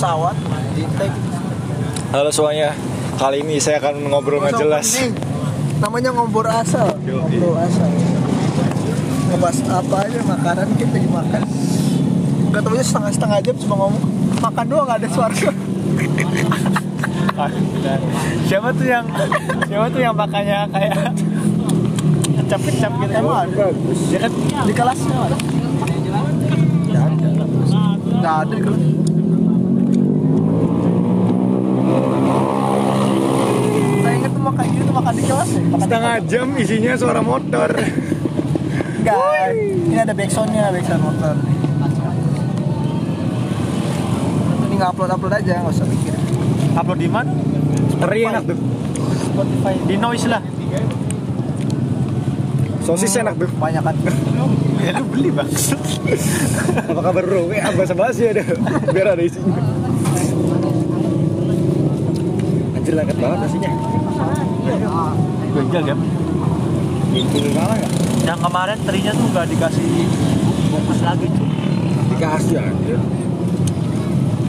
[0.00, 0.32] pesawat
[0.72, 1.12] di take
[2.08, 2.72] Halo semuanya.
[3.20, 4.96] Kali ini saya akan ngobrol nggak jelas.
[4.96, 5.12] Ini
[5.76, 7.84] namanya ngobrol asal ngobrol asal.
[9.28, 11.42] Ngebahas apa aja makanan kita lagi makan
[12.50, 14.02] ketemunya setengah setengah jam cuma ngomong
[14.40, 15.36] makan doang gak ada suara.
[18.48, 19.04] Siapa tuh yang
[19.68, 21.12] siapa tuh yang makanya kayak
[22.40, 23.12] kecap kecap gitu?
[23.20, 23.68] Emang ada?
[24.08, 24.32] Ya kan
[24.64, 25.36] di kelasnya ada.
[28.16, 28.84] Nggak ada di kelas
[34.00, 34.42] saya inget tuh
[34.94, 37.70] makan di Setengah jam isinya suara motor.
[39.00, 39.48] Enggak,
[39.86, 41.34] ini ada backsoundnya, backsound motor.
[44.66, 46.14] Ini nggak upload upload aja, nggak usah mikir.
[46.70, 47.30] upload di mana
[48.00, 48.58] Teri enak tuh.
[49.30, 50.42] Spotify di noise lah
[52.80, 53.50] Sosis enak tuh.
[53.60, 53.96] banyak kan.
[54.86, 55.48] ya lu beli bang
[56.90, 57.52] Apa kabar bro?
[57.52, 58.42] Eh, apa basi ada.
[58.88, 59.79] Biar ada isinya.
[62.90, 63.70] Anjir lengket banget nasinya.
[63.70, 63.78] kan
[67.14, 67.92] Itu salah nggak?
[68.26, 69.86] yang kemarin terinya tuh nggak dikasih
[70.74, 71.46] bungkus lagi cuy
[72.10, 72.98] Dikasih anjir.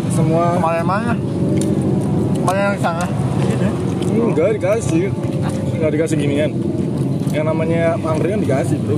[0.10, 1.14] Semua Kemarin mana?
[2.42, 3.06] Kemarin yang sana.
[4.10, 5.14] enggak dikasih.
[5.78, 6.50] Enggak dikasih ginian.
[7.30, 8.98] Yang namanya angkringan dikasih bro.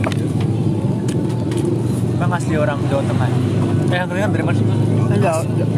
[2.15, 3.27] bang asli orang Jawa Tengah
[3.91, 4.65] eh keren dari mana sih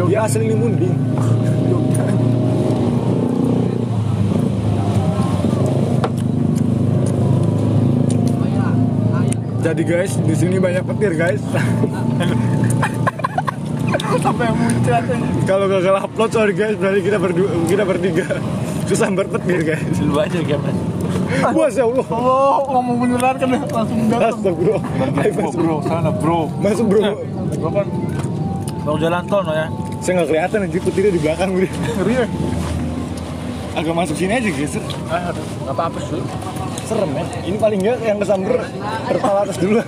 [0.06, 0.90] Dia asli Limundi.
[9.66, 11.42] Jadi guys, di sini banyak petir guys.
[14.22, 15.04] sampai muncrat.
[15.50, 18.26] Kalau gagal upload sorry guys, berarti kita berdua, kita bertiga
[18.86, 19.98] susah berpetir guys.
[20.06, 20.70] lu aja gimana
[21.50, 22.06] Masya Allah.
[22.14, 24.38] Oh, ngomong beneran kan langsung datang.
[24.38, 24.84] Astagfirullah.
[25.18, 27.02] Ayo bro, masuk, bro sana bro masuk bro.
[27.58, 27.88] bro kan
[28.86, 31.66] bang jalan tol no ya Saya nggak kelihatan anjir petirnya di belakang gue.
[31.66, 32.26] Ngeri ya?
[33.74, 34.78] Agak masuk sini aja guys.
[35.09, 36.22] ah aduh nggak apa apa sih
[36.85, 37.25] Serem ya.
[37.44, 38.56] Ini paling nggak yang kesamber
[39.06, 39.81] terpal atas dulu.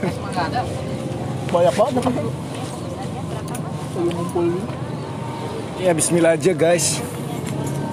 [1.47, 2.29] Banyak banget gitu.
[5.77, 7.01] Ya Bismillah aja guys.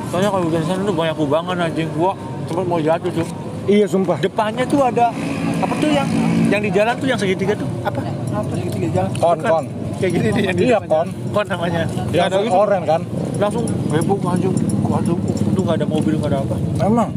[0.07, 2.15] soalnya kalau di sana tuh banyak kubangan anjing gua
[2.45, 3.27] sempat mau jatuh tuh
[3.67, 4.15] Iya sumpah.
[4.17, 5.11] depannya tuh ada
[5.57, 6.07] apa tuh yang
[6.47, 7.99] yang di jalan tuh yang segitiga tuh apa
[8.31, 9.11] Apa sih tiga jalan?
[9.17, 9.51] Kon Bukan.
[9.51, 9.65] kon.
[9.97, 11.07] kayak gini nih yang Iya, kon.
[11.33, 13.01] kon namanya Yang ada gitu oren kan.
[13.35, 14.55] langsung heboh anjing
[14.85, 17.11] waduh itu nggak ada mobil nggak ada apa Emang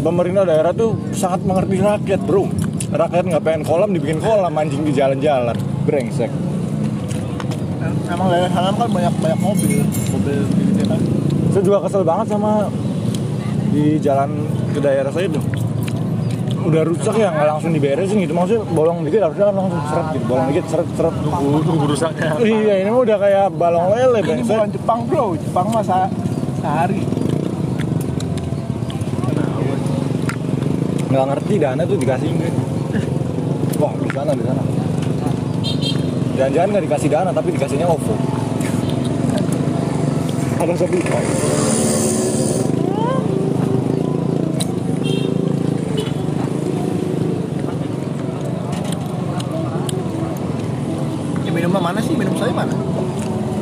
[0.00, 2.48] pemerintah daerah tuh sangat mengerti rakyat bro.
[2.90, 5.54] Rakyat nggak pengen kolam dibikin kolam anjing di jalan-jalan.
[5.84, 6.30] Brengsek.
[8.10, 9.80] Emang daerah sana kan banyak banyak mobil,
[10.10, 11.00] mobil gitu kan.
[11.50, 12.66] Saya juga kesel banget sama
[13.70, 14.30] di jalan
[14.70, 15.44] ke daerah saya tuh.
[16.60, 18.34] Udah rusak ya nggak langsung diberesin gitu.
[18.34, 20.24] Maksudnya bolong dikit harusnya kan langsung seret gitu.
[20.26, 21.14] Bolong dikit seret seret.
[21.62, 24.50] tunggu rusaknya Iya ini mah udah kayak balong lele Ini brengsek.
[24.50, 26.12] bukan Jepang bro, Jepang mah se-
[26.60, 27.00] sehari.
[31.10, 32.30] Nggak ngerti dana tuh dikasih.
[33.82, 34.62] Wah di sana di sana.
[36.38, 38.14] Jangan-jangan nggak dikasih dana tapi dikasihnya OVO.
[40.62, 41.00] Ada sepi.
[51.42, 52.14] Ya minumnya mana sih?
[52.14, 52.74] Minum saya mana?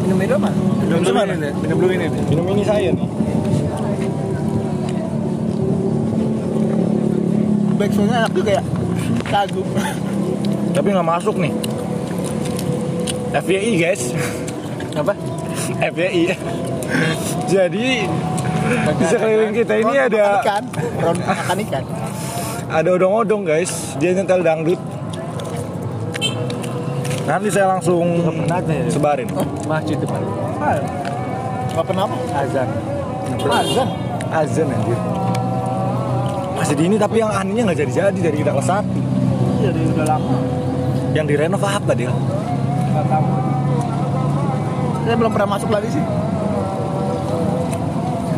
[0.04, 0.58] Minum minum mana?
[0.88, 3.08] minum dulu ini deh minum dulu ini deh Minum ini saya nih.
[8.32, 8.62] Juga ya.
[9.28, 9.62] Lagu.
[10.72, 11.52] Tapi nggak masuk nih.
[13.44, 14.02] FYI guys.
[14.96, 15.12] apa
[15.92, 16.32] FYI.
[17.46, 17.88] Jadi
[18.88, 20.62] di sekeliling kita ini Ron ada ikan.
[21.00, 21.84] Ron makan ikan.
[22.68, 23.96] ada odong-odong guys.
[24.00, 24.80] Dia nyetel dangdut.
[27.28, 29.28] Nanti saya langsung ya sebarin.
[29.68, 30.20] masjid depan
[30.58, 30.80] Ah,
[31.76, 31.92] apa?
[32.40, 32.68] azan
[33.44, 33.88] Azan.
[34.32, 34.98] Azan anjir.
[36.58, 38.82] Masih di ini tapi yang anehnya nggak jadi-jadi dari kita kelas 1.
[39.58, 40.36] Iya, dari udah lama.
[41.14, 42.10] Yang direnov apa dia?
[42.88, 43.26] Gak tahu.
[45.02, 46.04] Saya belum pernah masuk lagi sih.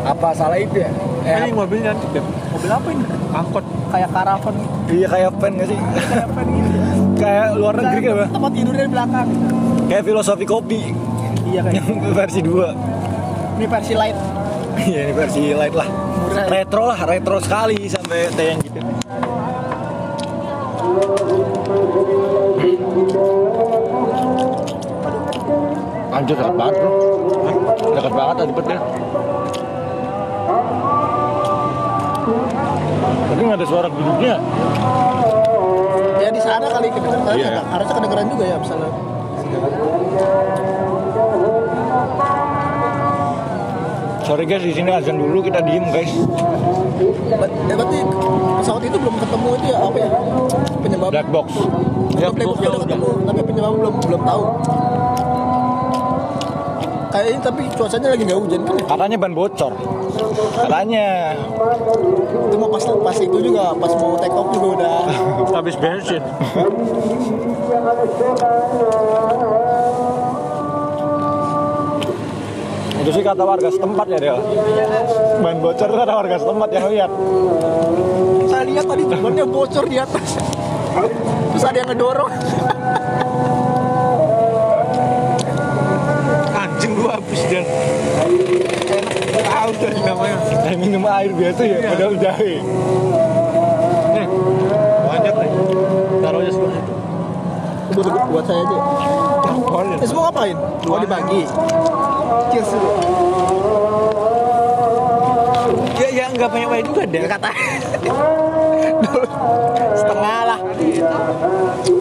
[0.00, 0.90] Apa salah itu ya?
[1.20, 2.24] eh, ini mobilnya nanti Beb.
[2.50, 4.54] mobil apa ini angkot Kayak karavan.
[4.86, 5.78] Iya kayak pen gak sih?
[5.78, 6.70] Kayak apa gitu.
[7.22, 8.30] kayak luar negeri kan Bang?
[8.30, 9.28] Tempat tidurnya di belakang.
[9.86, 10.80] Kayak filosofi kopi
[11.44, 11.74] Iya kayak.
[11.74, 13.58] yang versi 2.
[13.58, 14.18] Ini versi light.
[14.80, 15.88] Iya ini versi light lah.
[16.46, 17.76] Retro lah, retro sekali
[18.10, 18.80] sampai gitu.
[26.10, 26.90] Anjir dekat banget bro
[27.94, 28.78] Dekat banget tadi petir
[33.30, 34.34] Tapi nggak ada suara duduknya
[36.18, 37.34] Ya di sana kali kedengeran.
[37.38, 37.62] Iya.
[37.64, 38.90] Harusnya kedengeran juga ya misalnya.
[44.28, 46.12] Sorry guys, di sini azan dulu kita diem guys.
[47.00, 47.98] Eh, berarti
[48.60, 50.08] pesawat itu belum ketemu itu ya apa ya
[50.84, 51.46] penyebab Black box.
[52.12, 54.42] Black box udah ketemu tapi penyebab belum belum tahu
[57.10, 58.86] kayaknya tapi cuacanya lagi nggak hujan kan ya?
[58.86, 59.72] Katanya ban bocor.
[60.62, 61.34] Katanya
[62.46, 64.96] itu mau pas pas itu juga pas mau take off juga udah
[65.58, 66.22] Habis bensin.
[73.00, 74.36] itu sih kata warga setempat ya dia.
[75.40, 77.10] Ban bocor itu kata warga setempat yang lihat.
[78.50, 80.36] saya lihat tadi bannya bocor di atas
[81.54, 82.32] terus ada yang ngedorong
[86.50, 87.64] Anjing gua habis dan
[89.30, 90.36] tahu tadi namanya.
[90.66, 92.52] Kayak minum air biasa ya, padahal jahe.
[94.12, 94.26] Nih,
[95.08, 95.50] banyak nih.
[96.20, 96.74] Taruh aja sebelah
[97.90, 99.96] buat, buat saya aja Boleh.
[99.96, 100.56] Eh, semua ngapain?
[100.82, 101.44] mau dibagi
[102.50, 102.90] cheers dulu
[105.96, 107.20] Ya, ya nggak banyak banyak juga deh.
[107.26, 107.50] kata
[109.96, 110.58] setengah lah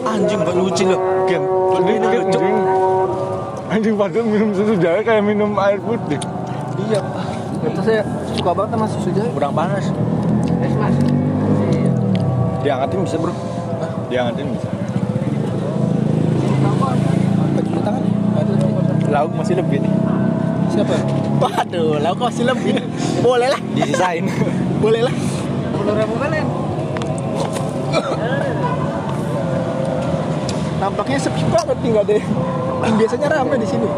[0.02, 1.00] Anjing gak lucu loh.
[1.24, 1.44] Game.
[1.80, 2.38] Ini Anjing, lucu.
[3.68, 3.94] anjing.
[3.94, 6.18] Padahal minum susu jahe kayak minum air putih.
[6.82, 6.98] iya
[7.62, 8.00] itu saya
[8.32, 9.84] suka banget sama susu jahe Kurang panas.
[12.60, 13.32] Diangkatin bisa bro.
[14.08, 14.68] Diangkatin bisa.
[19.20, 19.92] Lauk masih lebih nih.
[20.72, 20.96] siapa
[21.36, 22.80] waduh lauk masih lebih
[23.20, 24.24] boleh lah Disisain.
[24.82, 25.14] boleh lah
[30.80, 32.14] Nampaknya sepi banget nih nggak ada.
[32.16, 33.88] yang- Biasanya ramai di sini.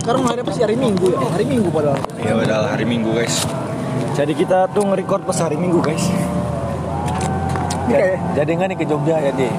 [0.00, 1.18] Sekarang hari apa sih hari Minggu ya?
[1.24, 1.96] Hari Minggu padahal.
[2.20, 3.48] ya udah hari Minggu guys.
[4.12, 6.04] Jadi kita tuh nge-record pas hari Minggu guys.
[7.88, 9.52] Kayak Jadi nggak nih ke Jogja ya deh.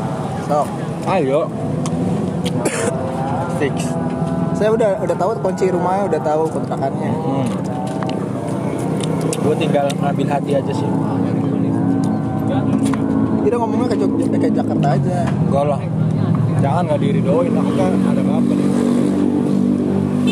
[0.46, 0.68] sok.
[1.04, 1.50] Ayo.
[3.62, 3.94] Fix.
[4.58, 7.14] Saya udah udah tahu kunci rumahnya, udah tahu kontrakannya.
[7.14, 7.46] Hmm.
[9.38, 10.90] Gue tinggal ngambil hati aja sih.
[13.46, 15.30] Tidak ngomongnya ke Jogja, eh, ke Jakarta aja.
[15.30, 15.82] Enggak lah.
[16.62, 18.70] Jangan nggak diri doain, aku kan ada apa nih.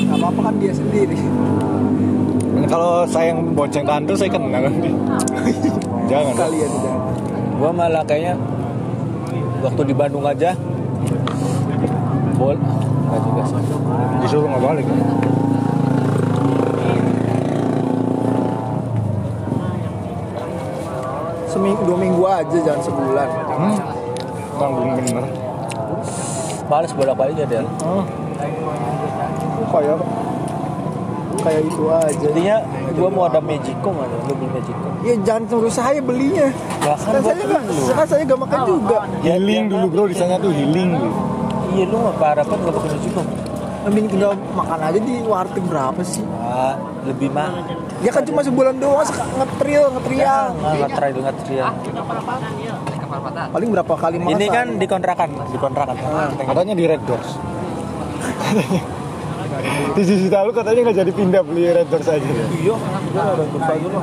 [0.09, 1.19] Gak apa-apa kan dia sendiri.
[2.53, 4.89] Dan kalau saya yang bonceng tante saya kenal nanti.
[6.09, 6.33] Jangan.
[6.33, 6.95] Kalian udah.
[7.61, 8.33] Gue malah kayaknya
[9.61, 10.57] waktu di Bandung aja
[12.39, 12.55] bol
[13.09, 13.57] nggak juga sih
[14.21, 14.85] Disuruh nggak balik.
[21.49, 23.27] Seminggu dua minggu aja jangan sebulan.
[23.49, 23.77] Hmm.
[24.59, 25.25] Tanggung bener.
[26.69, 27.65] males bolak balik ya Del
[29.73, 29.97] Kayak
[31.41, 32.13] kayak itu aja.
[32.13, 32.57] jadinya
[32.93, 36.51] gue mau ada Magico mana lu beli Magico Ya jangan suruh saya belinya.
[36.85, 37.63] ya kan saya nggak,
[37.95, 38.99] kan saya gak makan juga.
[39.23, 41.38] Healing dulu bro, di sana tuh healing dulu.
[41.71, 43.21] Iya lu nggak parah kan nggak pakai Magico
[43.79, 46.19] Mending tinggal makan aja di warteg berapa sih?
[46.35, 47.63] ah lebih mah
[47.99, 50.51] Ya kan cuma sebulan doang sek- ngetril, ngetrial.
[50.53, 51.63] nggak nggak try nggak try
[53.49, 54.35] Paling berapa kali makan?
[54.35, 55.95] ini kan dikontrakan dikontrakan
[56.37, 57.29] Katanya di Red Doors.
[59.89, 62.19] di sisi lalu katanya nggak jadi pindah beli Red Doors aja.
[62.21, 62.75] iya
[63.15, 63.97] ada kursa dulu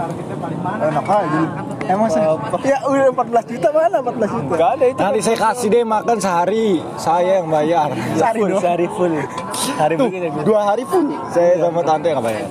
[0.79, 1.41] enak aja.
[1.87, 4.55] Emang saya, ya udah 14 juta mana 14 juta?
[4.55, 6.67] nggak ada itu Nanti saya kasih deh makan sehari,
[6.97, 7.89] saya yang bayar.
[8.13, 9.15] Sehari full sehari full
[9.77, 10.09] hari Tuh,
[10.43, 12.47] dua hari full saya sama tante yang bayar.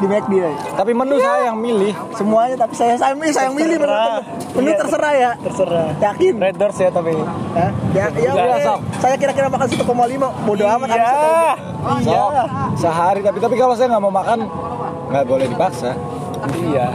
[0.00, 0.56] Di McD aja.
[0.72, 1.92] Tapi menu saya yang milih.
[2.16, 4.20] Semuanya tapi saya saya milih, saya yang milih menu, Terserah.
[4.50, 4.78] menu Iya.
[4.80, 5.30] terserah ya.
[5.38, 6.34] terserah Yakin?
[6.40, 7.12] Red Doors ya tapi
[7.52, 7.70] Hah?
[7.92, 8.56] Ya, ya oke.
[8.62, 8.78] sok.
[8.96, 9.84] Saya kira-kira makan 1,5
[10.40, 11.28] bodo amat iya satu.
[12.00, 12.24] iya
[12.74, 14.38] sehari tapi tapi kalau saya nggak mau makan
[15.12, 15.92] nggak boleh dipaksa.
[16.64, 16.88] iya.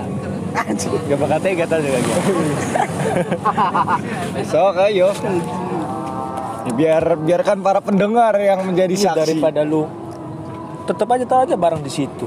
[1.06, 2.22] Gak bakal tega tau juga gitu
[4.46, 5.10] Sok ayo.
[6.66, 9.20] Ya, biar biarkan para pendengar yang menjadi Iya, saksi.
[9.22, 9.86] daripada lu
[10.84, 12.26] tetep aja taruh aja barang di situ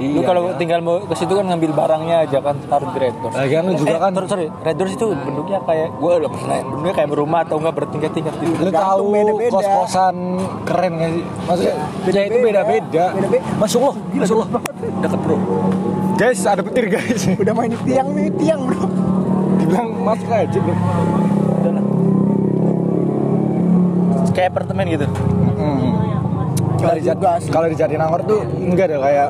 [0.00, 0.56] lu Iya, kalau iya.
[0.56, 3.72] tinggal mau ke situ kan ngambil barangnya aja kan taruh di Red Doors Lagian lu
[3.76, 7.10] juga eh, kan- sorry, Red Doors itu bentuknya kayak gue udah pernah ya, bentuknya kayak
[7.10, 9.06] berumah atau enggak bertingkat-tingkat gitu Lu tahu
[9.46, 10.16] kos-kosan
[10.64, 11.24] keren gak sih?
[11.44, 13.04] Maksudnya beda itu beda-beda.
[13.12, 13.44] Beda-beda.
[13.54, 14.48] Masuk loh, masuk loh.
[14.80, 15.36] deket bro
[16.20, 17.24] Guys, ada petir guys.
[17.40, 18.84] Udah main di tiang nih, tiang bro.
[19.56, 20.76] Dibilang masuk aja bro.
[24.36, 25.06] Kayak apartemen gitu
[25.60, 25.92] Hmm.
[26.80, 27.04] Kalau di
[27.52, 29.28] kalau di Jatinangor tuh enggak ada kayak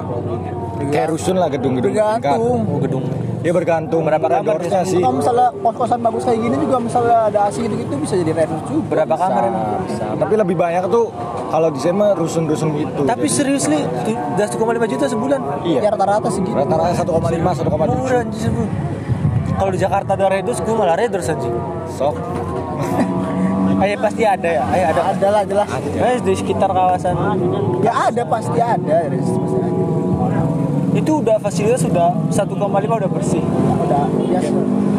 [0.95, 1.95] kayak rusun lah gedung-gedung.
[1.95, 2.63] Tergantung.
[2.67, 3.00] oh gedung
[3.41, 5.01] Dia bergantung Berapa kamar sih.
[5.01, 8.85] Kalau misalnya kos-kosan bagus kayak gini juga misalnya ada AC gitu-gitu bisa jadi rental juga.
[8.93, 10.05] berapa kamar emang Bisa.
[10.13, 11.05] Tapi lebih banyak tuh
[11.49, 13.01] kalau di sini mah rusun-rusun gitu.
[13.09, 13.83] tapi Jadi, serius nih
[14.37, 15.81] udah 1,5 juta sebulan iya.
[15.81, 16.55] Ya rata-rata sih gitu.
[16.55, 17.97] Rata-rata 1,5 1,7.
[17.97, 18.71] murah anjir sebulan
[19.61, 21.55] kalau di Jakarta ada Red Doors gue malah Red Doors anjing
[21.97, 22.17] Sok.
[23.81, 24.65] Eh pasti ada ya.
[24.77, 25.01] Eh ada.
[25.09, 25.65] ada lah jelas
[25.97, 27.17] Eh di sekitar kawasan
[27.81, 28.23] ya ada ada.
[28.29, 29.09] Pasti ada.
[30.91, 33.43] Itu udah fasilitas sudah 1,5 udah bersih.
[33.81, 34.51] udah biasa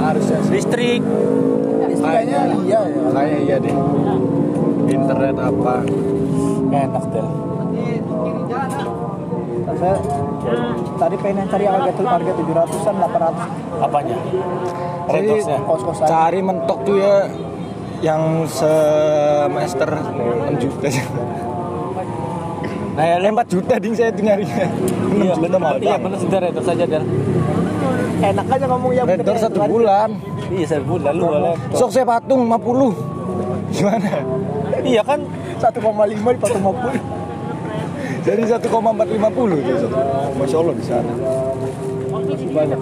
[0.01, 0.51] Harusnya sih.
[0.51, 1.01] Listrik.
[2.01, 3.75] kayaknya iya ya Kayaknya iya deh.
[4.87, 5.75] Internet apa?
[6.71, 7.27] Enak deh.
[9.71, 9.97] saya
[10.95, 13.45] tadi pengen cari harga tuh harga tujuh ratusan delapan ratus
[13.81, 14.17] Apanya?
[15.09, 15.57] Redosnya.
[15.65, 17.15] kos kosan Cari mentok tuh ya
[18.01, 20.87] yang semester 6 juta
[23.01, 26.85] Nah, ya, Eh 4 juta ding saya 6 Iya mahal Iya benar sudah redor saja
[26.85, 27.03] dan.
[28.21, 30.09] enak aja ngomong ya Door satu bulan.
[30.53, 31.57] Iya saya bulan lu boleh.
[31.73, 34.09] Sok saya patung 50 Gimana?
[34.85, 35.19] Iya kan?
[35.57, 36.93] satu koma lima di patung lima puluh.
[38.21, 38.69] Jadi 1,450
[39.65, 39.89] tuh
[40.37, 41.13] Masya Allah di sana.
[42.53, 42.79] Banyak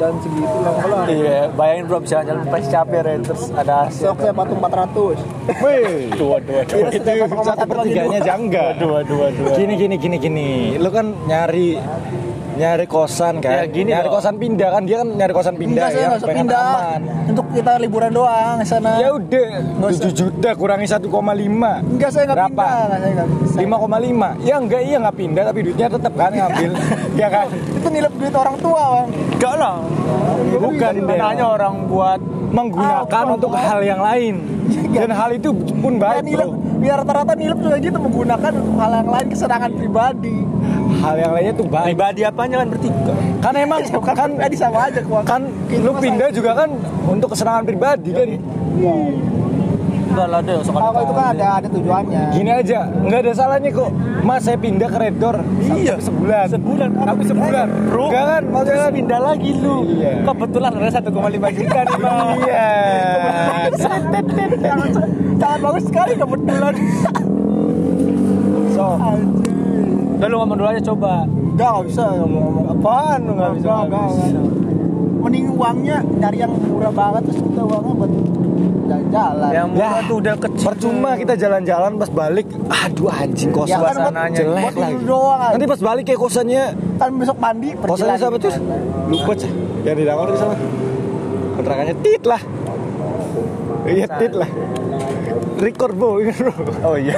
[0.00, 0.72] dan segitu lah.
[0.80, 4.00] Kalau Iya, bayangin bro bisa jalan pas capek Raiders ada AC.
[4.00, 5.18] sok saya patung empat ratus.
[5.60, 6.08] Wih.
[6.16, 6.88] Dua dua dua.
[6.88, 7.10] Itu
[7.44, 8.66] satu per tiganya jangga.
[8.80, 9.52] Dua dua dua.
[9.52, 10.48] Gini gini gini gini.
[10.80, 11.76] Lu kan nyari
[12.60, 13.52] nyari kosan kan.
[13.56, 14.20] Ya, gini nyari loh.
[14.20, 17.00] kosan pindah kan dia kan nyari kosan pindah enggak ya pengen pindah aman.
[17.32, 18.90] untuk kita liburan doang sana.
[19.00, 19.48] Ya udah.
[19.80, 23.56] 7 juta kurangi 1,5 enggak saya nggak pindah saya nggak bisa.
[23.64, 26.70] 5,5 ya enggak iya nggak pindah tapi duitnya tetap kan ngambil.
[27.20, 27.46] Ya kan?
[27.52, 29.08] Itu nilai duit orang tua bang.
[29.36, 29.76] Enggak lah.
[30.56, 34.34] bukan deh Mananya orang buat menggunakan Ah, untuk hal yang lain.
[34.90, 36.46] Dan hal itu pun ya baik bro.
[36.80, 40.36] biar rata-rata nilai juga gitu menggunakan hal yang lain kesenangan pribadi
[41.00, 43.14] hal yang lainnya tuh baik pribadi apanya kan bertiga.
[43.40, 45.42] kan emang kan kan pribadi sama aja keuangan kan
[45.80, 46.68] lu pindah juga kan
[47.06, 48.28] untuk kesenangan pribadi kan
[50.10, 53.94] Enggak lah deh, kalau itu kan ada ada tujuannya gini aja nggak ada salahnya kok
[54.26, 55.38] mas saya pindah ke Red Door
[55.70, 56.02] Iya.
[56.02, 56.88] sebulan Sebulan.
[56.98, 58.10] tapi sebulan Bro.
[58.10, 59.76] enggak kan maksudnya kan pindah lagi lu.
[59.86, 60.12] Iya.
[60.26, 61.14] Kebetulan ada 1,5
[61.54, 62.26] juta nih, Bang.
[62.42, 62.66] iya
[63.78, 64.88] jangan
[65.38, 66.74] jangan bagus sekali kebetulan
[68.74, 68.86] so
[70.20, 71.24] Udah lu ngomong dulu aja coba.
[71.24, 72.04] enggak nggak bisa.
[72.20, 73.64] Ngomong-ngomong apaan lu nggak bisa?
[73.64, 74.44] Enggak, enggak, enggak.
[75.20, 78.12] mending uangnya nyari yang murah banget terus kita uangnya buat
[78.82, 79.50] jalan-jalan.
[79.52, 80.64] Yang murah Lah, tuh udah kecil.
[80.64, 84.94] percuma kita jalan-jalan pas balik aduh anjing kos Ya kan, suasananya jelek buat lagi.
[85.04, 86.64] doang, nanti pas balik kayak kosannya.
[86.96, 88.52] Kan besok mandi kosannya siapa tuh
[89.08, 89.52] lupa cah.
[89.84, 90.56] Yang di Dangor di sana.
[91.56, 92.42] Kontrakannya tit lah.
[93.88, 94.50] Iya tit lah
[95.60, 96.20] record bro.
[96.86, 97.16] Oh iya.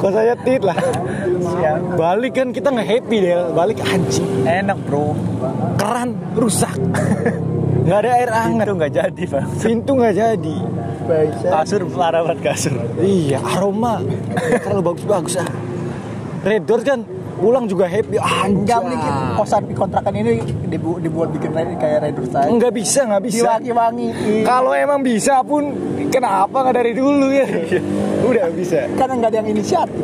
[0.00, 0.78] kosannya tit lah.
[1.94, 4.26] Balik kan kita nggak happy deh balik anjing.
[4.46, 5.14] Enak, Bro.
[5.78, 6.74] keran rusak.
[7.88, 8.66] Nggak ada air hangat.
[8.68, 9.48] Itu nggak jadi, Bang.
[9.60, 10.56] pintu nggak jadi.
[11.48, 12.74] Kasur parah banget kasur.
[13.00, 14.04] iya aroma.
[14.60, 15.48] Terlalu bagus-bagus ah.
[16.44, 17.02] Red kan
[17.38, 18.96] pulang juga happy anjing Enggak beli
[19.34, 22.50] kosan di kontrakan ini dibu- dibuat bikin kayak Red saya.
[22.50, 24.08] nggak bisa nggak bisa Diwangi-wangi.
[24.42, 25.70] kalau emang bisa pun
[26.08, 27.46] kenapa nggak dari dulu ya
[28.28, 30.02] udah bisa kan enggak ada yang inisiatif.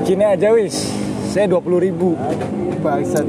[0.00, 0.88] gini aja wis
[1.28, 2.14] saya dua puluh ribu
[2.80, 3.28] Bangsat.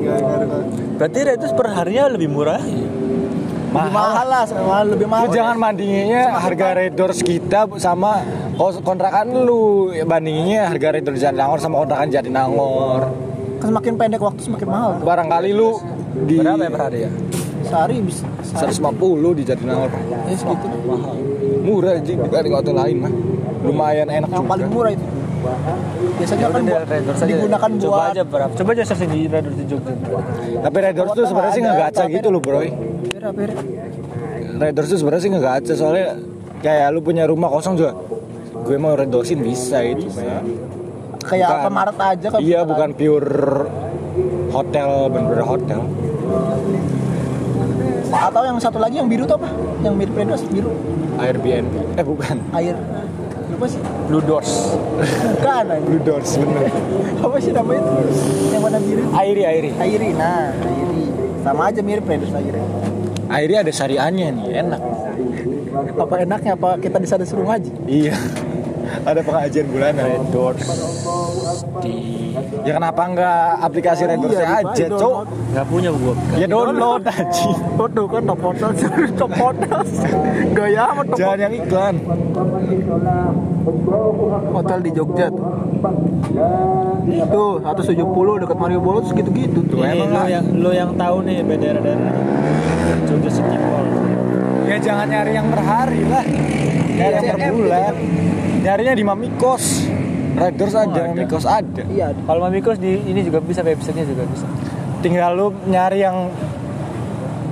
[0.95, 2.63] Berarti Raiders per harinya lebih murah.
[2.63, 5.27] Lebih mahal lah, mahal lebih mahal.
[5.27, 9.59] lu jangan bandinginnya harga Red Doors kita sama kos- kontrakan lu
[10.01, 13.11] bandinginnya harga Red Doors Jatinangor sama kontrakan Jatinangor
[13.61, 14.91] semakin pendek waktu semakin mahal.
[14.99, 15.77] barangkali lu
[16.23, 17.11] di Berapa ya per hari ya?
[17.61, 18.25] Sehari bisa.
[18.51, 19.89] 150 di Jatinangor
[20.27, 20.67] Ya segitu.
[20.83, 21.15] mahal
[21.61, 23.13] murah aja dibanding hotel lain mah
[23.61, 25.05] lumayan enak Yang juga paling murah itu.
[26.17, 26.83] Biasanya kan buat,
[27.23, 28.53] digunakan Coba buat aja berapa?
[28.53, 29.93] Coba aja searching di Raiders di Jogja.
[30.61, 33.53] tapi Red Doors tuh sebenarnya sih ngegaca gitu loh bro Pira-pira.
[34.59, 36.07] Red Doors tuh sebenarnya sih ngegaca soalnya
[36.61, 37.97] kayak lu punya rumah kosong juga
[38.61, 40.05] gue mau Red Doorsin bisa itu
[41.21, 41.59] Kayak Bukan.
[41.61, 42.39] Alfamart aja kan.
[42.39, 43.69] iya bukan pure
[44.49, 45.81] hotel bener-bener hotel
[48.11, 49.49] Atau yang satu lagi yang biru tuh apa?
[49.81, 50.71] Yang mirip Red Doors biru.
[51.17, 52.75] Airbnb eh bukan Air.
[53.51, 53.79] Apa sih?
[54.05, 54.51] Blue Doors.
[55.31, 55.63] Bukan.
[55.81, 56.63] Blue Doors bener
[57.17, 57.93] Apa sih namanya itu?
[58.49, 59.01] Yang warna biru?
[59.13, 61.03] Airi Airi Airi, nah Airi
[61.41, 62.59] sama aja mirip Red Doors Airi.
[63.29, 64.81] Airi ada syariahnya nih enak
[65.95, 67.71] Apa enaknya apa kita di sana suruh ngaji?
[67.85, 68.15] iya
[69.03, 70.67] ada pengajian bulanan Red Doors
[71.81, 75.15] di ya kenapa nggak aplikasi Red Doors Iya, aja cok
[75.51, 76.13] nggak punya gua.
[76.37, 77.49] ya download aja.
[77.77, 78.69] Waduh kan top hotel,
[79.19, 79.79] top hotel.
[80.53, 81.95] Gaya amat top jangan yang iklan.
[84.51, 85.45] Hotel di Jogja tuh.
[87.31, 89.81] Tuh 170 dekat Malioboro tuh gitu-gitu tuh.
[89.81, 92.13] Nih, emang lo yang lo yang tahu nih daerah-daerah
[93.05, 93.85] Jogja City Mall.
[94.65, 96.25] ya jangan nyari yang per hari lah.
[96.95, 97.93] Nyari yang per bulan.
[98.61, 99.65] Nyarinya di Mamikos
[100.33, 101.01] Red Doors ada, ada.
[101.09, 104.45] Mamikos ada Iya, Kalau Mamikos di ini juga bisa websitenya juga bisa.
[104.99, 106.29] tinggal lu nyari yang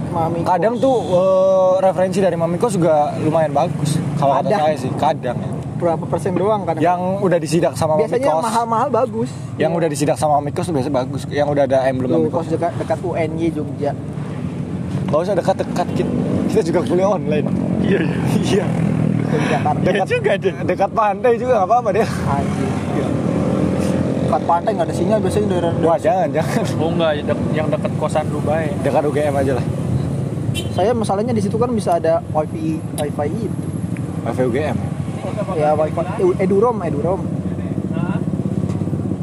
[0.09, 0.41] Mami.
[0.41, 4.57] kadang tuh eh, referensi dari Mamikos juga lumayan bagus Kalau kata Ada.
[4.63, 5.49] saya sih kadang ya.
[5.75, 8.41] berapa persen doang kadang Yang udah disidak sama biasanya Mikos.
[8.43, 11.21] mahal-mahal bagus Yang udah disidak sama Mikos tuh biasa bagus.
[11.27, 12.41] Yang udah ada emblem Tuh, Mikos.
[12.41, 13.91] kos dekat dekat UNY Jogja
[15.05, 16.11] Gak usah dekat-dekat kita,
[16.47, 17.49] kita juga kuliah online.
[17.81, 17.99] Iya
[18.43, 18.65] iya.
[19.47, 20.53] Jakarta Dekat juga deh.
[20.63, 22.05] Dekat pantai juga nggak apa-apa deh.
[22.05, 22.68] Anjir.
[24.29, 26.61] Dekat pantai nggak ada sinyal biasanya daerah Wah jangan jangan.
[26.77, 27.11] Oh enggak,
[27.49, 28.77] yang dekat kosan lu baik.
[28.85, 29.65] Dekat UGM aja lah.
[30.69, 33.57] saya masalahnya di situ kan bisa ada wifi wifi itu
[34.21, 34.77] Wifi UGM.
[35.53, 37.21] ya wifi eh, edurom edurom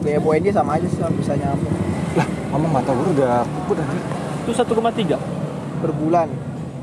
[0.02, 1.74] kayak UNY sama aja sih bisa nyambung
[2.14, 4.02] Lah, mama mata gue udah anjir.
[4.42, 5.18] Itu 1,3.
[5.76, 6.28] per bulan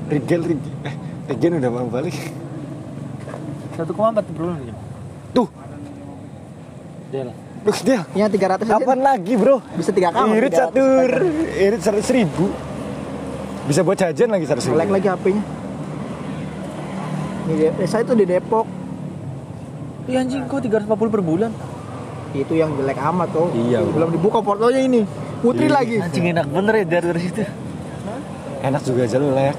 [0.07, 0.73] Rigel Rigel.
[0.83, 0.95] Eh,
[1.27, 2.13] Regen udah mau balik.
[3.73, 3.87] 1,4
[4.21, 4.59] per bulan.
[4.61, 4.75] ya?
[5.31, 5.47] Tuh,
[7.09, 7.35] Dia lah.
[7.63, 8.03] Dia.
[8.13, 9.63] ya 300 aja Kapan lagi bro?
[9.73, 10.59] bisa tiga kamar Irit 300.
[10.59, 10.83] satu,
[11.57, 12.45] irit seratus ribu.
[13.63, 14.75] Bisa buat jajan lagi seratus ribu.
[14.75, 15.43] Lagi HP-nya
[17.45, 18.67] Ini eh, saya tuh di Depok
[20.03, 21.51] Iya anjing kok 340 per bulan.
[22.33, 23.93] itu yang jelek amat tuh Iya, Bro.
[23.93, 25.01] belum dibuka portonya ini
[25.39, 25.73] Putri Iya.
[25.73, 27.43] lagi Anjing enak bener ya dari dari situ.
[28.61, 29.55] Enak juga jelek.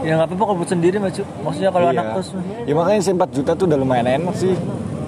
[0.00, 1.28] Ya nggak apa-apa kalau buat sendiri mah, Cuk.
[1.40, 1.94] Maksudnya kalau Iya.
[1.94, 2.28] anak kos.
[2.62, 4.52] Ya makanya sih 4 juta tuh udah lumayan enak sih.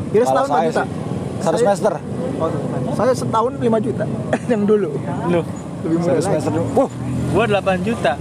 [0.06, 1.05] Kira Kalau setahun 4 saya juta sih.
[1.38, 1.92] Satu Saya- semester.
[2.36, 2.50] oh,
[2.92, 4.04] saya setahun 5 juta
[4.52, 4.90] yang dulu
[5.28, 5.40] Lu,
[5.84, 6.50] lebih murah Satu semester.
[6.72, 6.90] Wah,
[7.32, 8.12] gua 8 juta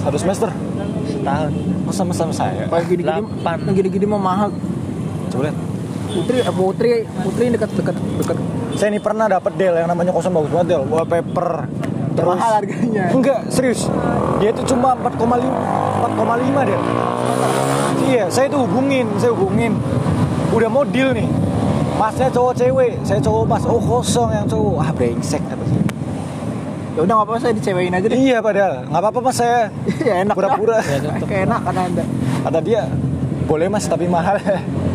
[0.00, 0.48] satu semester.
[1.06, 1.52] setahun.
[1.84, 2.64] Oh sama-sama saya.
[2.64, 4.48] Kalau gini-gini, yang gini-gini mah mahal.
[5.28, 5.56] Coba lihat.
[6.10, 6.90] Putri, eh, Putri,
[7.22, 8.36] Putri yang dekat-dekat dekat.
[8.74, 10.82] Saya ini pernah dapat Del yang namanya kosan bagus banget Del.
[10.88, 11.68] Wallpaper.
[12.10, 13.04] Terus Mahal harganya.
[13.12, 13.86] Enggak, serius.
[14.40, 15.46] Dia itu cuma 4,5
[16.16, 16.82] 4,5 Del.
[18.08, 19.76] Iya, saya itu hubungin, saya hubungin.
[20.50, 21.28] Udah mau deal nih.
[22.00, 23.62] Masnya cowok cewek, saya cowok mas.
[23.68, 24.80] Oh kosong yang cowok.
[24.80, 25.84] Ah brengsek kata saya.
[26.90, 28.16] Ya udah nggak apa-apa saya dicewain aja deh.
[28.16, 29.68] Iya padahal, nggak apa-apa mas saya.
[30.08, 30.32] ya enak.
[30.32, 30.80] Pura-pura.
[31.28, 32.04] Kayak enak kan anda.
[32.40, 32.82] Kata dia,
[33.44, 34.40] boleh mas tapi mahal.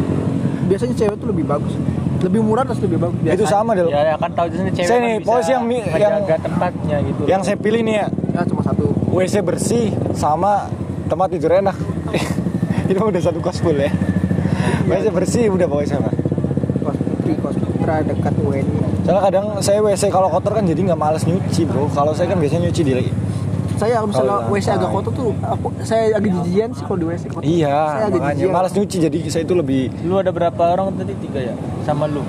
[0.70, 1.78] Biasanya cewek tuh lebih bagus.
[2.26, 3.22] Lebih murah terus lebih bagus.
[3.22, 3.94] itu sama Del.
[3.94, 6.98] Ya, ya kan tahu sini cewek Saya kan nih, bisa polisi yang mi- yang- tempatnya
[7.06, 7.22] gitu.
[7.30, 8.86] Yang saya pilih nih ya, Ya cuma satu.
[9.14, 10.74] WC bersih sama
[11.06, 11.78] tempat tidur enak.
[12.90, 13.94] Itu udah satu kos full ya.
[14.90, 16.10] WC bersih udah pokoknya sama.
[17.86, 18.66] Putra dekat UNY.
[19.06, 21.86] Soalnya kadang saya WC kalau kotor kan jadi nggak males nyuci bro.
[21.94, 22.94] Kalau saya kan biasanya nyuci di
[23.78, 27.06] Saya kalau misalnya Kalau WC agak kotor tuh, aku, saya agak jijian sih kalau di
[27.14, 27.46] WC kotor.
[27.46, 28.56] Iya, Saya agak makanya jijian.
[28.58, 31.14] males nyuci jadi saya itu lebih Lu ada berapa orang tadi?
[31.30, 31.54] Tiga ya?
[31.86, 32.26] Sama lu?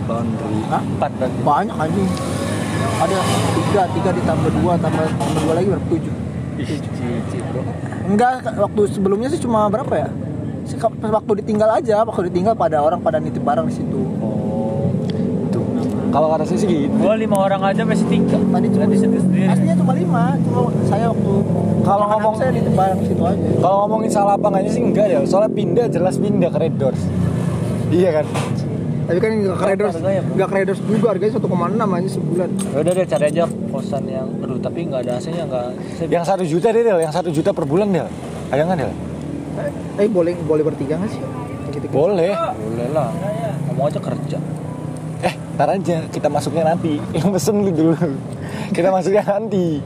[0.68, 0.82] Hah?
[0.84, 1.38] Empat berarti.
[1.40, 2.10] Banyak anjing.
[3.00, 3.16] Ada
[3.56, 5.86] tiga, tiga ditambah dua, tambah tambah dua lagi berapa?
[5.88, 6.14] Tujuh.
[6.60, 7.64] Cici bro.
[8.12, 10.08] Enggak, waktu sebelumnya sih cuma berapa ya?
[11.00, 14.04] Waktu ditinggal aja, waktu ditinggal pada orang pada nitip barang di situ.
[14.20, 14.35] Oh.
[16.12, 16.94] Kalau kata saya sih gitu.
[16.96, 18.38] Gua lima orang aja masih tiga.
[18.38, 19.46] Tadi cuma Tadi sendiri sendiri.
[19.50, 21.32] Aslinya cuma lima, cuma saya waktu
[21.86, 22.60] Kalau ngomong- saya di
[23.06, 23.48] situ aja.
[23.62, 25.18] Kalau ngomongin salah apa enggaknya sih enggak ya.
[25.22, 27.02] Soalnya pindah jelas pindah ke Red Doors.
[27.94, 28.26] Iya kan?
[29.06, 29.94] Tapi kan nggak kredors,
[30.34, 32.48] nggak kredors juga harganya 1,6 aja sebulan.
[32.58, 35.66] Ya udah deh cari aja kosan yang aduh tapi nggak ada AC-nya nggak.
[36.10, 38.10] Yang satu juta deh Del, yang satu juta per bulan Del.
[38.50, 38.92] Ada nggak Del?
[40.02, 41.22] Eh boleh boleh bertiga nggak sih?
[41.86, 42.34] Boleh.
[42.34, 43.14] boleh lah.
[43.70, 44.38] Ngomong aja kerja.
[45.56, 47.00] Ntar aja kita masuknya nanti.
[47.16, 47.96] Yang pesen lu dulu.
[48.70, 49.80] Kita masuknya nanti.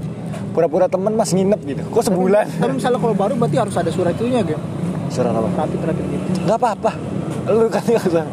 [0.50, 1.82] Pura-pura temen mas nginep gitu.
[1.94, 2.44] Kok sebulan?
[2.58, 4.58] Tapi misalnya kalau baru berarti harus ada surat itunya gitu.
[5.08, 5.46] Surat apa?
[5.46, 6.26] Rapid rapid gitu.
[6.42, 6.90] Gak apa-apa.
[7.46, 8.26] Lu kan nggak usah.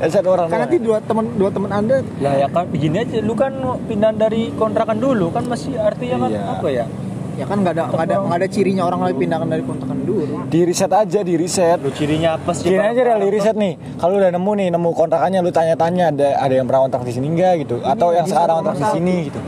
[0.00, 0.48] Ya, satu orang.
[0.48, 3.20] Karena nanti dua teman dua teman anda Ya ya kan begini aja.
[3.20, 3.52] Lu kan
[3.84, 6.42] pindah dari kontrakan dulu kan masih artinya kan Iya.
[6.48, 6.84] apa ya?
[7.40, 10.24] Ya kan nggak ada nggak ada nggak ada cirinya orang lain pindahkan dari kontrakan dulu.
[10.52, 11.78] di riset aja, di riset.
[11.80, 12.68] Lu cirinya apa sih?
[12.68, 13.74] Gini aja di riset nih.
[13.96, 17.26] Kalau udah nemu nih, nemu kontrakannya, lu tanya-tanya ada ada yang pernah kontrak di sini
[17.32, 19.40] enggak gitu, atau yang di sekarang satu kontrak di sini gitu.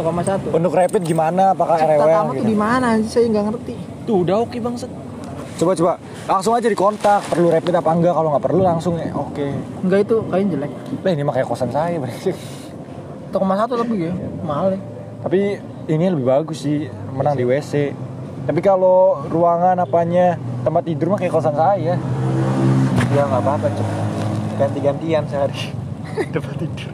[0.00, 0.56] 1,1.
[0.56, 1.52] Untuk rapid gimana?
[1.52, 2.48] Apakah Cipta RW kamu tuh gitu?
[2.48, 3.08] di mana sih?
[3.12, 3.74] Saya nggak ngerti.
[4.08, 4.88] Tuh udah oke banget.
[5.60, 5.92] Coba coba
[6.24, 7.20] langsung aja dikontak.
[7.28, 8.14] Perlu rapid apa enggak?
[8.16, 9.46] Kalau nggak perlu langsung ya oke.
[9.84, 10.72] Enggak itu kayaknya jelek.
[11.04, 12.00] Lah ini mah kayak kosan saya.
[12.00, 12.36] brengsek.
[13.30, 13.36] 1,1
[13.68, 14.80] tapi ya mahal ya.
[15.20, 15.40] Tapi
[15.92, 17.92] ini lebih bagus sih menang di WC.
[18.40, 21.94] Tapi kalau ruangan apanya tempat tidur mah kayak kosan saya.
[23.10, 23.88] Ya nggak apa-apa cuk.
[24.56, 25.74] Ganti-gantian sehari.
[26.34, 26.88] Tempat tidur.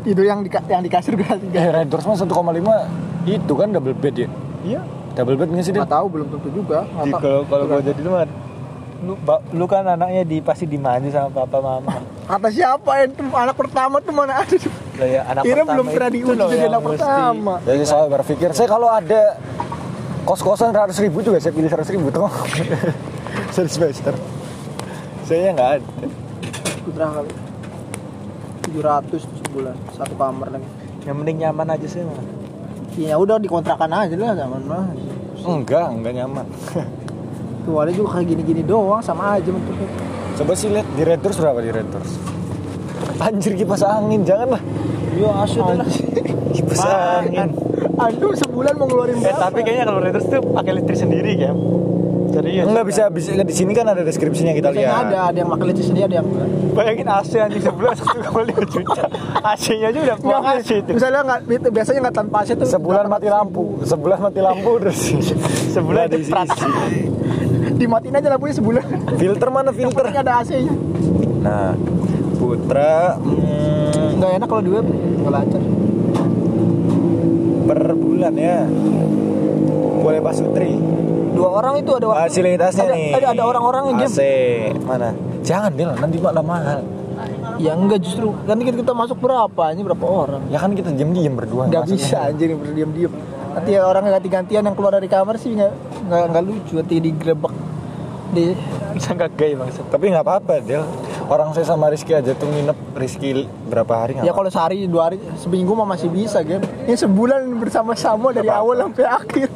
[0.00, 1.50] Tidur yang di yang di kasur gratis.
[1.50, 2.30] Eh Red Doors mah 1,5
[3.28, 4.28] itu kan double bed ya.
[4.64, 4.80] Iya.
[5.12, 5.82] Double bed nggak sih dia?
[5.82, 6.88] Nggak tahu belum tentu juga.
[7.04, 7.12] Di-.
[7.12, 8.12] Kalau kalau gua jadi lu
[9.00, 12.04] lu, ba- lu kan anaknya di pasti dimanja sama papa mama.
[12.28, 14.56] Kata siapa itu anak pertama tuh mana ada?
[15.00, 17.54] Lah ya anak Kira pertama belum pernah diuji jadi yang anak mesti- pertama.
[17.64, 19.40] Jadi saya berpikir saya kalau ada
[20.24, 22.28] kos-kosan 100 ribu juga saya pilih 100 ribu tuh.
[23.54, 24.14] Satu semester.
[25.26, 25.86] Saya nggak ada.
[26.82, 27.32] Putra kali.
[28.70, 30.68] 700 tuh sebulan satu kamar lagi.
[31.02, 32.18] Yang penting nyaman aja sih mah.
[32.94, 34.86] Ya udah dikontrakan aja lah zaman mah.
[35.42, 36.46] Enggak, enggak nyaman.
[37.66, 39.88] Keluarnya juga kayak gini-gini doang sama aja bentuknya.
[40.38, 42.12] Coba sih lihat di Red Doors berapa di Red Doors.
[43.20, 44.62] Anjir kipas angin, janganlah.
[45.18, 45.88] Yo asyik lah.
[46.56, 47.69] Kipas angin.
[48.00, 49.40] Aduh sebulan mau ngeluarin Eh berapa?
[49.42, 51.56] tapi kayaknya kalau Raiders tuh pakai listrik sendiri kan.
[52.30, 52.62] Serius.
[52.62, 55.04] Enggak bisa bisa di sini kan ada deskripsinya kita Biasanya lihat.
[55.04, 56.48] ada, ada yang pakai listrik sendiri, ada yang enggak.
[56.70, 59.02] Bayangin AC anjing sebulan 1,5 juta.
[59.42, 60.54] AC-nya aja udah Enggak kan?
[60.62, 60.90] itu.
[60.94, 62.66] Misalnya nggak, itu biasanya nggak tanpa AC tuh.
[62.66, 65.00] Sebulan mati lampu, sebulan mati lampu terus.
[65.74, 66.32] Sebulan Nggak diisi.
[67.76, 68.84] Dimatiin aja lampunya sebulan.
[69.16, 70.04] Filter mana filter?
[70.04, 70.72] Penting ada AC-nya.
[71.40, 71.72] Nah,
[72.36, 75.62] Putra hmm, Nggak enak kalau di web, nggak lancar.
[77.70, 78.66] Per bulan ya.
[80.02, 80.74] Boleh Pak Sutri.
[81.30, 82.26] Dua orang itu ada orang.
[82.26, 83.10] Fasilitasnya ada, nih.
[83.14, 84.10] Ada, ada orang-orang yang game.
[84.10, 84.20] AC
[84.82, 85.14] mana?
[85.46, 86.82] Jangan Dil, nanti malah mahal.
[87.62, 89.62] Ya enggak justru nanti kita, kita masuk berapa?
[89.70, 90.42] Ini berapa orang?
[90.50, 91.70] Ya kan kita diam-diam berdua.
[91.70, 92.02] Nggak masuknya.
[92.02, 93.12] bisa anjir berdiam-diam.
[93.54, 95.72] Nanti orang ganti-gantian yang keluar dari kamar sih nggak
[96.10, 96.72] nggak nggak lucu.
[96.80, 97.54] Nanti digrebek
[98.34, 98.44] di
[98.98, 99.86] Bisa nggak gay maksud.
[99.86, 100.82] Tapi nggak apa-apa Del.
[101.30, 105.08] Orang saya sama Rizky aja tuh nginep Rizky berapa hari nggak Ya kalau sehari dua
[105.14, 106.66] hari seminggu mah masih bisa game.
[106.90, 109.48] Ini sebulan bersama-sama dari awal sampai akhir.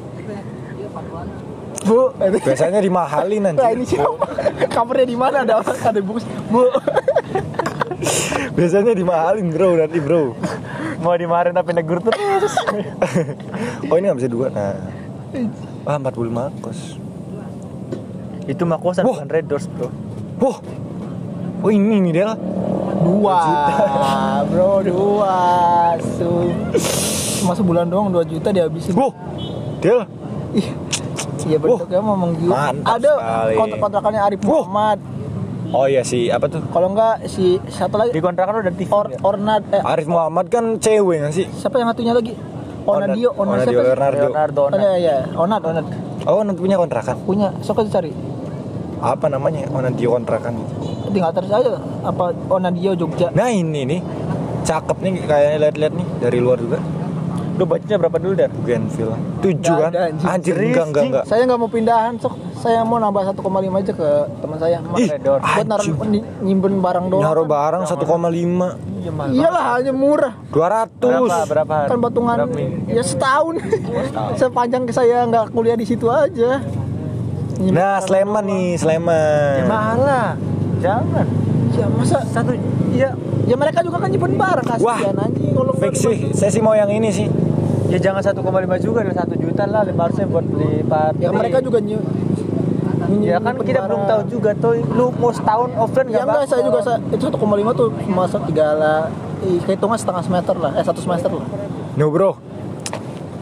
[1.84, 3.58] Bu, Biasanya dimahalin nanti.
[3.58, 4.24] Nah ini siapa?
[4.70, 5.42] Kamarnya di mana?
[5.42, 6.24] Ada orang ada bungkus.
[6.46, 6.70] Bu,
[8.54, 10.32] Biasanya dimahalin bro nanti bro.
[11.02, 12.54] Mau dimarahin tapi negur terus.
[13.90, 14.46] Oh ini nggak bisa dua.
[14.48, 14.78] Nah,
[15.84, 17.02] ah 45 kos.
[18.46, 19.88] Itu mah kosan bukan Red Doors, Bro.
[20.40, 20.58] Wah,
[21.64, 22.33] oh ini nih Del.
[23.05, 23.40] dua,
[24.53, 25.37] bro dua.
[26.16, 26.48] So,
[27.40, 28.96] cuma sebulan doang 2 juta dihabisin.
[28.96, 29.12] Wah,
[29.81, 30.09] Del.
[30.57, 30.68] Ih,
[31.44, 32.53] Iya bentuknya memang gila.
[32.57, 33.12] Mantap Ada
[33.53, 34.64] kontrak-kontrakannya Arif Wah.
[34.64, 34.98] Muhammad.
[35.74, 36.62] Oh iya sih, apa tuh?
[36.70, 38.88] Kalau enggak si satu lagi Di kontrakan udah TV.
[38.94, 39.18] Or, ya?
[39.20, 41.46] Ornad eh, Arif Muhammad kan cewek nggak sih?
[41.50, 42.33] siapa yang satunya lagi?
[42.85, 43.81] Onadio, Onad Onadio?
[43.81, 44.24] Leonardo.
[44.29, 44.62] Leonardo.
[44.68, 45.87] Oh, iya, iya, Onad, Onad.
[46.29, 47.16] Oh, nanti punya kontrakan.
[47.24, 48.12] Punya, sok aja cari.
[49.00, 49.72] Apa namanya?
[49.72, 50.53] Onadio kontrakan.
[51.14, 53.31] Tinggal terus aja apa Onadio Jogja.
[53.31, 54.00] Nah ini nih,
[54.66, 56.79] cakep nih kayaknya lihat-lihat nih dari luar juga.
[57.55, 58.50] Lu bacanya berapa dulu, Dar?
[58.50, 59.14] Bougainville.
[59.38, 59.90] Tujuh Nggak kan?
[59.94, 60.27] ada.
[60.27, 61.24] Anjir, Serius, enggak, enggak, enggak.
[61.31, 62.35] Saya nggak mau pindahan, sok.
[62.59, 64.09] Saya mau nambah 1,5 aja ke
[64.42, 64.79] teman saya.
[64.98, 65.38] Ih, Redor.
[65.38, 65.87] Buat naruh
[66.42, 67.22] nyimpen barang doang.
[67.22, 68.74] Naruh barang 1,5
[69.05, 69.12] Iya.
[69.37, 70.33] Iyalah hanya murah.
[70.48, 71.38] 200 Berapa?
[71.44, 71.74] Berapa?
[71.92, 73.55] Kan patungan Berapa ya setahun.
[74.40, 76.64] Sepanjang saya nggak kuliah di situ aja.
[77.61, 79.55] Nyimpen Nah, Sleman nih, Sleman.
[79.61, 80.29] Ya mahal lah.
[80.85, 81.27] Jangan.
[81.73, 82.53] Ya masa Satu
[82.92, 83.11] ya
[83.44, 86.73] ya mereka juga kan nyimpen barang Wah, kasihan anjing kalau Fix sih, saya sih mau
[86.73, 87.27] yang ini sih.
[87.85, 88.40] ya jangan 1,5
[88.81, 91.20] juga dan 1 juta lah 500 buat beli party.
[91.20, 92.01] Ya mereka juga nyu
[93.16, 93.87] Ya kan kita barang.
[93.87, 97.23] belum tahu juga tuh lu mau setahun offline Ya nggak enggak, saya juga sa- itu
[97.23, 97.37] 1,5
[97.73, 99.01] tuh masuk tiga lah.
[99.40, 101.44] Ih, Kehitungnya setengah semester lah, eh satu semester lah.
[101.94, 102.35] No bro,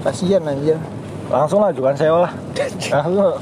[0.02, 0.76] Kasihan anjir.
[1.24, 2.32] langsung ajukan sewa lah.
[2.92, 3.38] Langsung.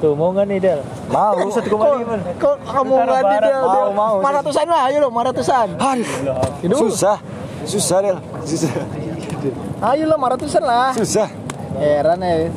[0.00, 0.80] Tuh mau nggak nih Del?
[1.12, 1.36] Mau.
[1.52, 2.40] 1,5.
[2.40, 3.56] Kok kamu nggak dia?
[3.60, 4.14] Mau, mau.
[4.18, 5.68] Lima ratusan lah, ayo lo, lima ratusan.
[5.76, 7.16] Aduh, susah.
[7.68, 8.18] Susah, Del.
[8.48, 8.72] Susah.
[9.92, 10.90] Ayo lo, lima ratusan lah.
[10.96, 11.28] Susah.
[11.76, 12.48] Heran ya.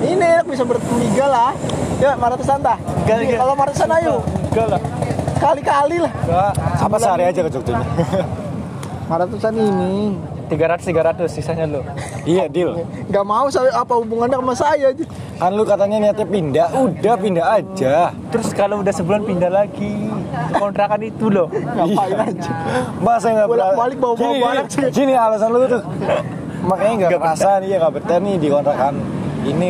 [0.00, 1.50] Ini enak bisa bertiga lah.
[1.98, 2.78] Ya, lima ratusan tah.
[3.04, 4.14] Kalau lima ratusan ayo.
[4.54, 4.80] Enggak lah.
[5.40, 6.12] Kali-kali lah.
[6.78, 10.14] Apa sehari aja ke Jogja Lima ratusan ini.
[10.50, 11.78] 300 300 sisanya lu.
[12.26, 12.82] Iya, deal.
[13.06, 15.04] Gak mau saya apa hubungannya sama saya aja.
[15.40, 18.12] Kan lu katanya niatnya pindah, udah pindah aja.
[18.28, 20.12] Terus kalau udah sebulan pindah lagi
[20.52, 21.48] kontrakan itu loh.
[21.48, 22.28] Ngapain Iya.
[22.28, 22.52] aja.
[23.00, 25.82] Masa nggak Bolak-balik bawa-bawa Gini, barang gini, Gini alasan lu tuh.
[26.60, 28.94] Makanya nggak kerasa nih ya nggak betah nih di kontrakan
[29.42, 29.68] ini.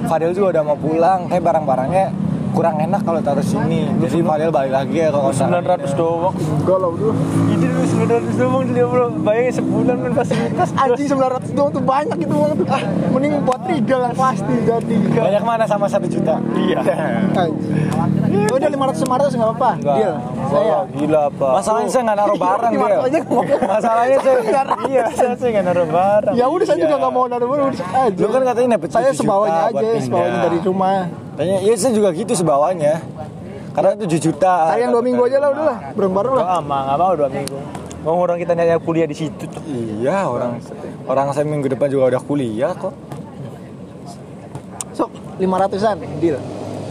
[0.00, 2.04] Fadil juga udah mau pulang, kayak barang-barangnya
[2.52, 3.88] kurang enak kalau taruh sini.
[4.02, 5.62] Jadi Fadil balik lagi ya ke kontrakan.
[5.64, 6.34] 900 doang.
[6.34, 7.14] Enggak lah udah.
[7.50, 9.06] Ini dulu 900 doang dia bro.
[9.22, 10.68] Bayangin sebulan kan fasilitas.
[10.76, 12.66] Anjing 900 doang tuh banyak itu uang tuh.
[12.70, 12.82] Ah,
[13.14, 14.96] mending buat tiga lah pasti jadi.
[15.14, 16.38] Banyak mana sama satu juta?
[16.54, 16.80] Iya.
[17.34, 18.50] Anjing.
[18.50, 19.70] Udah 500 500 enggak apa-apa.
[19.80, 20.14] Deal.
[20.50, 20.78] Saya.
[20.90, 21.48] Gila apa?
[21.62, 22.96] Masalahnya saya nggak naruh barang dia.
[23.70, 24.38] Masalahnya saya
[24.90, 26.34] Iya, saya sih nggak naruh barang.
[26.34, 28.18] Ya udah saya juga enggak mau naruh barang udah aja.
[28.18, 30.98] Lu kan katanya dapet saya 7 juta sebawanya aja, sebawanya dari rumah.
[31.38, 32.94] Tanya, iya saya juga gitu sebawanya.
[33.70, 34.54] Karena 7 juta.
[34.74, 36.44] Yang dua minggu aja lah udah lah, bareng-bareng lah.
[36.58, 37.58] Ah, nggak mau dua minggu.
[38.00, 39.44] Mau orang kita nyari kuliah di situ.
[39.68, 40.56] Iya orang
[41.04, 42.96] orang saya minggu depan juga udah kuliah kok.
[44.96, 46.40] Sok 500-an, deal.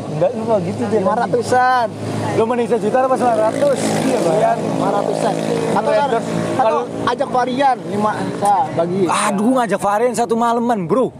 [0.09, 0.99] Enggak lu nggak gitu deh.
[1.05, 1.87] 500-an.
[2.37, 4.07] Lu mending sejuta apa 900?
[4.09, 5.35] Iya Varian 500-an.
[5.69, 6.21] Atau Red kan, atau
[6.59, 9.01] kalau- ajak varian 5 nah, bagi.
[9.05, 11.13] Aduh ngajak varian satu malaman bro.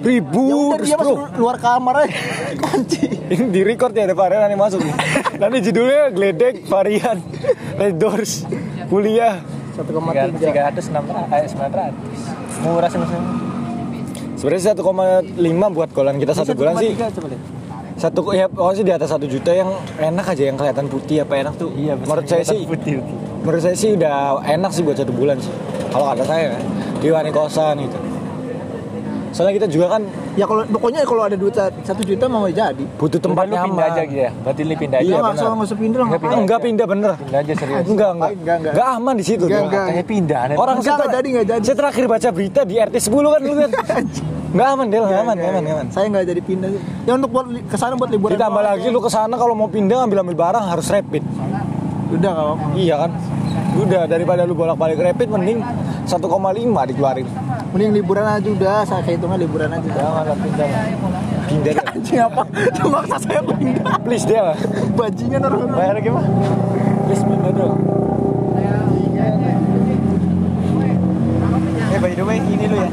[0.00, 1.04] Ya udah dia bro.
[1.04, 2.16] masuk luar kamar aja.
[2.64, 3.04] Kunci.
[3.28, 4.80] Ini di record ya ada varian yang masuk.
[5.36, 7.20] Nanti judulnya geledek varian
[7.76, 8.48] Red Doors
[8.88, 9.44] kuliah
[9.76, 10.40] 1,3.
[10.40, 12.64] 300 600 eh 900.
[12.64, 13.24] Murah sih maksudnya.
[14.40, 16.96] Sebenarnya 1,5 buat kolan kita satu bulan sih.
[18.00, 18.40] 1,3 coba lihat.
[18.40, 21.34] Satu ya pokoknya sih di atas satu juta yang enak aja yang kelihatan putih apa
[21.36, 21.68] enak tuh.
[21.76, 23.04] menurut saya sih putih.
[23.44, 25.52] menurut saya sih udah enak sih buat satu bulan sih.
[25.92, 26.58] Kalau kata saya ya,
[26.96, 27.98] di wani kosan gitu.
[29.30, 30.02] Soalnya kita juga kan
[30.38, 32.84] Ya kalau pokoknya kalau ada duit satu juta mau jadi.
[32.98, 34.32] butuh tempat lu pindah aja gitu ya.
[34.46, 35.06] Berarti lu pindah aja.
[35.06, 35.98] Iya, Iya, nggak usah nggak usah pindah.
[36.00, 36.38] Nggak pindah.
[36.38, 37.10] Enggak pindah bener.
[37.18, 37.84] Pindah aja serius.
[37.84, 38.30] Enggak, enggak.
[38.30, 38.72] Enggak, enggak.
[38.72, 39.44] Enggak aman di situ.
[39.44, 39.84] Enggak, enggak.
[39.84, 40.40] Katanya pindah.
[40.54, 41.62] Orang Enggak, saya nggak ter- jadi, nggak jadi.
[41.66, 44.04] Saya terakhir baca berita di RT 10 kan dulu kan.
[44.50, 45.86] Enggak aman Del, enggak aman, enggak aman, enggak aman.
[45.94, 46.82] Saya nggak jadi pindah sih.
[47.06, 48.34] Ya untuk buat li- ke sana buat liburan.
[48.34, 51.22] Ditambah lagi lu ke sana kalau mau pindah ngambil-ambil barang harus rapid.
[52.10, 52.66] Udah apa-apa.
[52.74, 53.10] Iya kan?
[53.78, 55.62] Udah daripada lu bolak-balik rapid mending
[56.02, 56.18] 1,5
[56.90, 57.26] dikeluarin.
[57.70, 58.78] Mending liburan aja udah.
[58.82, 59.86] Saya hitungnya liburan aja.
[59.86, 60.66] Jangan lah pindah.
[61.46, 61.86] Pindah deh.
[61.86, 62.42] Anjing apa?
[62.74, 63.94] Cuma maksa saya pindah.
[64.02, 64.50] Please Del.
[64.98, 65.70] Bajingan orang.
[65.70, 66.26] Bayar gimana?
[67.06, 67.78] Please pindah dong.
[71.90, 72.90] Eh by the way ini lu ya.